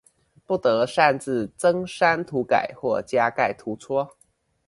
[0.47, 4.17] 不得擅自增刪塗改或加蓋圖戳